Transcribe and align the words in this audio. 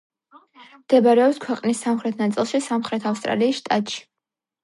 მდებარეობს 0.79 1.37
ქვეყნის 1.43 1.83
სამხრეთ 1.85 2.17
ნაწილში, 2.25 2.63
სამხრეთ 2.69 3.07
ავსტრალიის 3.13 3.61
შტატში. 3.63 4.01